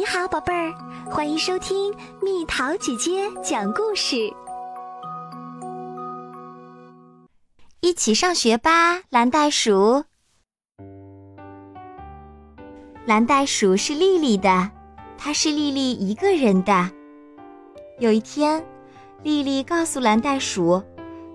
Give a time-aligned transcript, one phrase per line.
[0.00, 0.72] 你好，宝贝儿，
[1.10, 4.16] 欢迎收听蜜桃姐姐讲故事。
[7.80, 10.02] 一起上学吧，蓝袋鼠。
[13.04, 14.70] 蓝袋鼠是丽丽的，
[15.18, 16.90] 它是丽丽一个人的。
[17.98, 18.64] 有一天，
[19.22, 20.82] 丽丽告诉蓝袋鼠，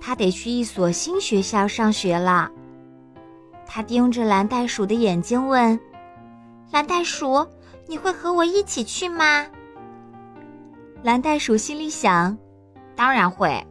[0.00, 2.50] 她得去一所新学校上学了。
[3.64, 5.78] 她盯着蓝袋鼠的眼睛问
[6.72, 7.46] ：“蓝袋鼠。”
[7.88, 9.46] 你会和我一起去吗？
[11.02, 12.36] 蓝袋鼠心里想
[12.94, 13.66] ：“当然会。”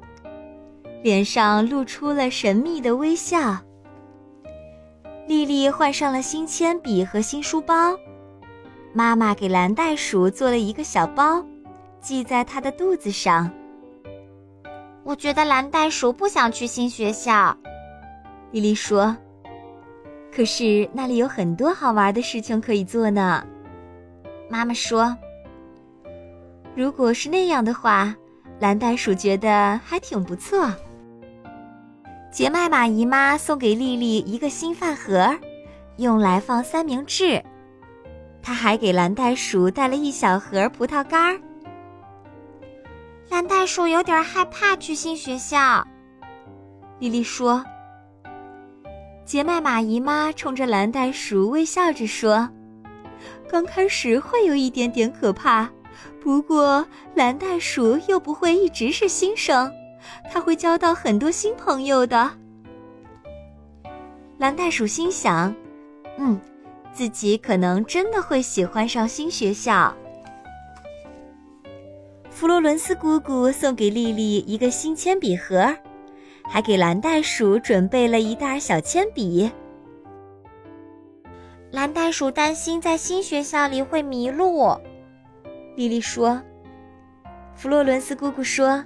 [1.04, 3.56] 脸上露出了神秘的微笑。
[5.28, 7.96] 丽丽换上了新铅笔和新书包，
[8.92, 11.46] 妈妈给蓝袋鼠做了一个小包，
[12.02, 13.52] 系在它的肚子上。
[15.04, 17.56] 我觉得蓝袋鼠不想去新学校，
[18.52, 19.16] 丽丽说
[20.36, 23.46] ：“可是那里有很多好玩的事情可以做呢。”
[24.50, 25.16] 妈妈说
[26.76, 28.16] ：“如果是那样的话，
[28.60, 30.74] 蓝袋鼠觉得还挺不错。”
[32.32, 35.36] 杰麦玛姨妈送给丽丽一个新饭盒，
[35.98, 37.44] 用来放三明治。
[38.42, 41.40] 她还给蓝袋鼠带了一小盒葡萄干儿。
[43.30, 45.86] 蓝袋鼠有点害怕去新学校，
[47.00, 47.64] 丽丽说。
[49.26, 52.48] 杰麦玛姨妈冲着蓝袋鼠微笑着说。
[53.50, 55.70] 刚开始会有一点点可怕，
[56.22, 59.72] 不过蓝袋鼠又不会一直是新生，
[60.32, 62.30] 它会交到很多新朋友的。
[64.38, 65.56] 蓝袋鼠心想
[66.18, 66.40] ：“嗯，
[66.94, 69.96] 自己可能真的会喜欢上新学校。”
[72.30, 75.76] 弗洛伦斯姑姑送给丽丽一个新铅笔盒，
[76.44, 79.50] 还给蓝袋鼠准备了一袋小铅笔。
[81.70, 84.76] 蓝袋鼠担心在新学校里会迷路，
[85.76, 86.42] 丽丽说。
[87.56, 88.84] 弗洛伦斯姑姑说：“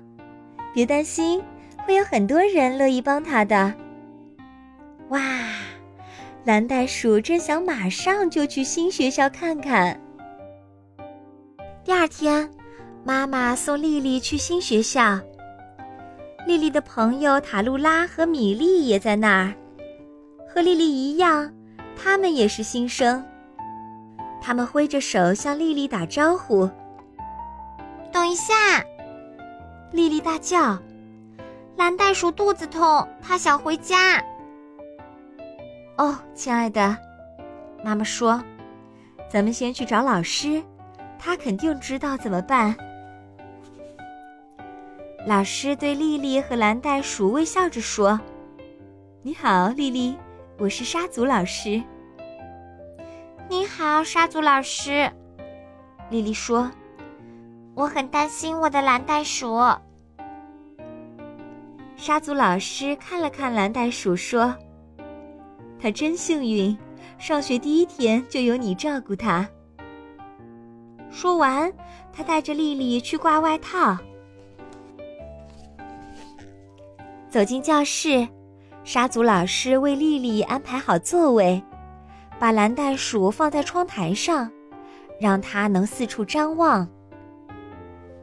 [0.73, 1.43] 别担心，
[1.85, 3.73] 会有很多人乐意帮他的。”
[5.09, 5.21] 哇，
[6.43, 9.99] 蓝袋鼠真想马上就去新学校看看。
[11.83, 12.49] 第二天，
[13.03, 15.19] 妈妈送丽丽去新学校。
[16.47, 19.53] 丽丽的朋友塔露拉和米莉也在那儿，
[20.47, 21.53] 和丽丽一样。
[22.03, 23.23] 他们也是新生，
[24.41, 26.67] 他们挥着手向丽丽打招呼。
[28.11, 28.53] 等一下，
[29.91, 30.79] 丽丽大叫
[31.77, 34.19] ：“蓝袋鼠肚子痛，它想回家。”
[35.97, 36.97] 哦，亲爱的，
[37.83, 38.43] 妈妈说
[39.29, 40.63] ：“咱们先去找老师，
[41.19, 42.75] 他肯定知道怎么办。
[45.27, 48.19] ”老师对丽丽和蓝袋鼠微笑着说
[49.21, 50.17] ：“你好，丽丽。”
[50.57, 51.81] 我是沙祖老师。
[53.51, 55.11] 你好，沙祖老师。
[56.09, 56.71] 丽丽说
[57.75, 59.59] ：“我很担心我的蓝袋鼠。”
[61.97, 64.55] 沙祖老师看了看蓝袋鼠，说
[65.77, 66.77] ：“他真幸运，
[67.17, 69.45] 上学第一天就有你照顾他。”
[71.11, 71.69] 说完，
[72.13, 73.97] 他带着丽丽去挂外套，
[77.29, 78.25] 走进教室。
[78.85, 81.61] 沙祖老师为丽丽安排好座位，
[82.41, 84.51] 把蓝袋鼠放在窗台上，
[85.19, 86.89] 让它能四处张望。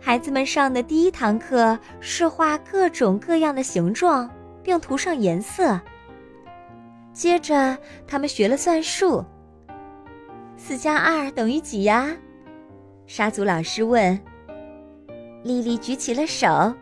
[0.00, 4.28] 孩子们上的第一堂课是画各种各样的形状，
[4.60, 5.80] 并涂上颜色。
[7.12, 9.24] 接着，他们学了算术。
[10.56, 12.08] 四加二等于几呀？
[13.06, 14.20] 沙祖老师问。
[15.44, 16.74] 丽丽举起了手，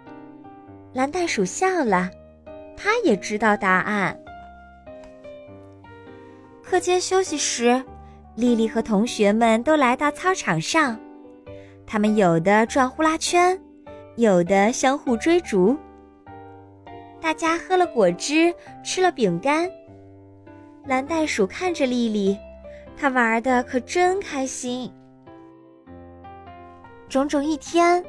[0.94, 2.08] 蓝袋鼠笑了。
[2.78, 4.18] 他也知道答案。
[6.68, 7.80] 课间休息时，
[8.34, 10.98] 丽丽和同学们都来到操场上，
[11.86, 13.56] 他们有的转呼啦圈，
[14.16, 15.76] 有的相互追逐。
[17.20, 18.52] 大家喝了果汁，
[18.84, 19.70] 吃了饼干。
[20.86, 22.36] 蓝袋鼠看着丽丽，
[22.96, 24.92] 她玩的可真开心。
[27.08, 28.04] 整整一天，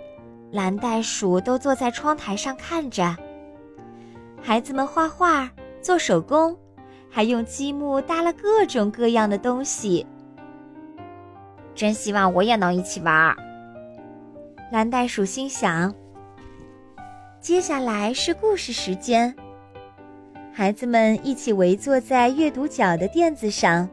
[0.51, 3.15] 蓝袋鼠都坐在窗台上看着。
[4.41, 5.47] 孩子们画画、
[5.79, 6.57] 做手工，
[7.09, 10.05] 还用积木搭了各种各样的东西。
[11.75, 13.37] 真希望我也能一起玩儿。
[14.71, 15.93] 蓝袋鼠心想。
[17.39, 19.33] 接下来是故事时间。
[20.51, 23.87] 孩子们一起围坐在阅读角的垫子上，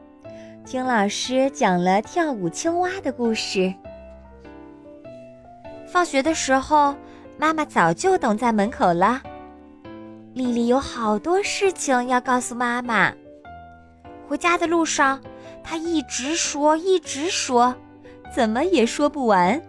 [0.64, 3.72] 听老师讲了跳舞青蛙的故事。
[5.86, 6.96] 放学的时候，
[7.38, 9.22] 妈妈早就等在门口了。
[10.34, 13.12] 丽丽有好多事情要告诉妈妈。
[14.26, 15.20] 回家的路上，
[15.62, 17.72] 她一直说，一直说，
[18.34, 19.62] 怎么也说不完。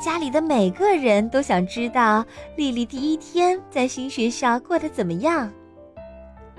[0.00, 5.50] 家里的每个人都想知道丽丽第一天在新学校过得怎么样。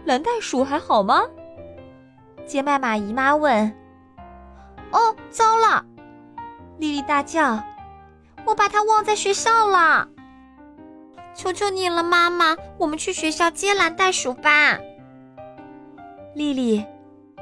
[0.04, 1.22] 蓝袋鼠还好吗？
[2.46, 3.66] 杰麦玛姨妈问。
[4.92, 5.86] 哦，糟了！
[6.80, 7.64] 丽丽大叫
[8.44, 10.10] ：“我把它忘在学校了！
[11.38, 14.80] 求求你了，妈妈，我们去学校接蓝袋鼠吧。”
[16.34, 16.84] 丽丽，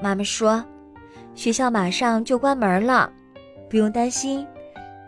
[0.02, 0.64] 妈妈说
[1.34, 3.10] ：“学校马上就关门了，
[3.70, 4.46] 不用担心，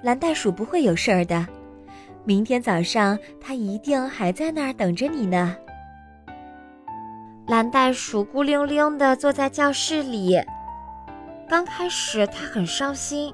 [0.01, 1.45] 蓝袋鼠不会有事儿的。
[2.23, 5.57] 明天早上它一定还在那儿等着你呢。”
[7.47, 10.37] 蓝袋鼠孤零零地坐在教室里。
[11.49, 13.33] 刚开始，它很伤心，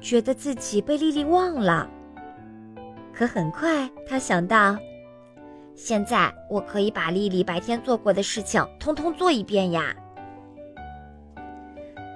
[0.00, 1.90] 觉得自己被丽丽忘了。
[3.16, 4.76] 可很快，他想到，
[5.74, 9.96] 现在我可以把丽丽白天做过的事情通通做一遍呀。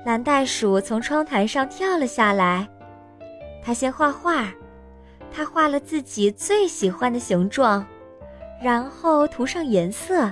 [0.04, 2.68] 蓝袋鼠从窗台上跳了下来，
[3.64, 4.52] 他先画画，
[5.32, 7.86] 他画了自己最喜欢的形状，
[8.62, 10.30] 然后涂上颜色。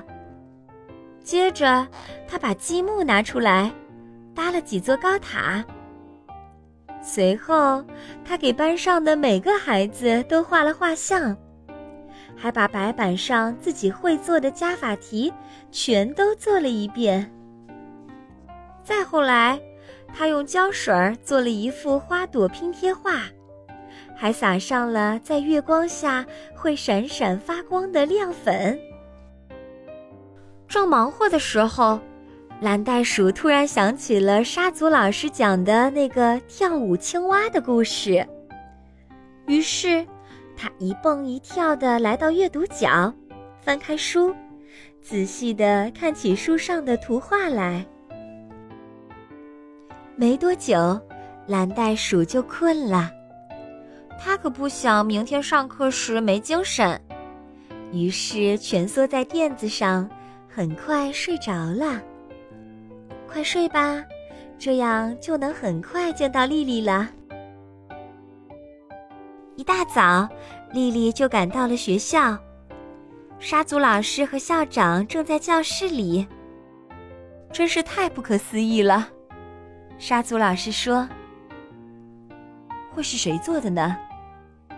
[1.25, 1.89] 接着，
[2.27, 3.73] 他把积木拿出来。
[4.35, 5.65] 搭了几座高塔。
[7.11, 7.83] 随后，
[8.23, 11.35] 他给班上的每个孩子都画了画像，
[12.37, 15.33] 还把白板上自己会做的加法题
[15.73, 17.33] 全都做了一遍。
[18.85, 19.59] 再后来，
[20.15, 20.95] 他用胶水
[21.25, 23.23] 做了一幅花朵拼贴画，
[24.15, 28.79] 还撒上了在月光下会闪闪发光的亮粉。
[30.69, 31.99] 正忙活的时候。
[32.61, 38.27] 蓝袋鼠突然想起了沙祖老师讲的那个跳舞青蛙的故事，
[39.47, 40.05] 于是，
[40.57, 43.15] 它一蹦一跳地来到阅读角，
[43.61, 44.35] 翻开书，
[45.01, 47.87] 仔细地看起书上的图画来。
[50.17, 51.01] 没多久，
[51.47, 53.09] 蓝袋鼠就困了，
[54.19, 57.01] 它可不想明天上课时没精神，
[57.93, 60.11] 于是蜷缩在垫子上，
[60.49, 62.03] 很快睡着了。
[63.39, 64.05] 快睡吧，
[64.59, 67.09] 这样就能很快见到丽丽了。
[69.55, 70.29] 一大早，
[70.73, 72.37] 丽丽就赶到了学校。
[73.39, 76.27] 沙祖老师和校长正在教室里。
[77.53, 79.09] 真是太不可思议了，
[79.99, 81.09] 沙祖老师说。
[82.91, 83.97] 会是谁做的呢？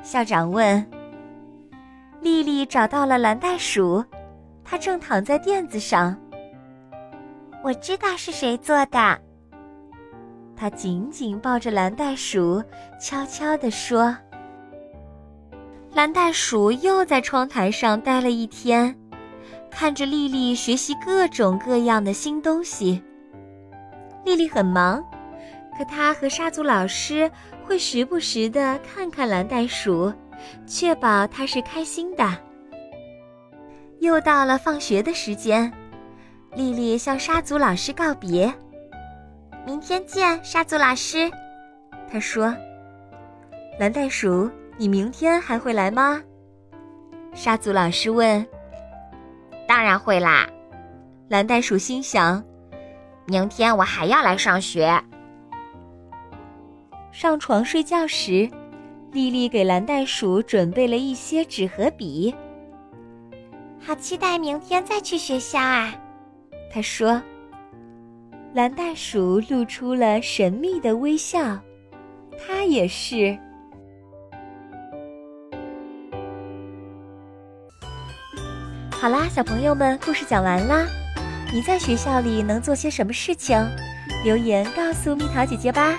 [0.03, 0.87] 校长问。
[2.21, 4.05] 丽丽找到了蓝袋鼠，
[4.63, 6.15] 它正躺在垫子上。
[7.63, 9.19] 我知道是谁做的。
[10.57, 12.63] 他紧紧抱着蓝袋鼠，
[13.01, 14.17] 悄悄地说
[15.95, 18.95] ：“蓝袋鼠又在窗台上待了一天，
[19.71, 23.03] 看着丽丽学习各种各样的新东西。
[24.25, 25.03] 丽丽很忙，
[25.79, 27.31] 可她和沙祖老师
[27.65, 30.13] 会时不时的看看蓝袋鼠，
[30.67, 32.27] 确保它是开心的。
[34.01, 35.73] 又到了放学的时间。”
[36.55, 38.53] 丽丽向沙祖老师告别。
[39.65, 41.31] 明天见，沙祖老师。
[42.11, 42.55] 她说
[43.79, 46.21] ：“蓝袋鼠，你明天还会来吗？”
[47.33, 48.45] 沙祖老师问。
[49.69, 50.49] “当然会啦。”
[51.29, 52.43] 蓝袋鼠心想
[53.27, 55.01] ：“明天我还要来上学。”
[57.13, 58.51] 上床睡觉时，
[59.13, 62.35] 丽丽给蓝袋鼠准备了一些纸和笔。
[63.81, 65.95] 好期待明天再去学校啊！
[66.73, 67.21] 他说
[68.55, 71.59] ：“蓝袋鼠露出了神秘的微笑，
[72.39, 73.37] 它也是。”
[78.93, 80.87] 好啦，小朋友们，故事讲完啦。
[81.53, 83.59] 你在学校里能做些什么事情？
[84.25, 85.99] 留言告诉蜜桃姐姐吧。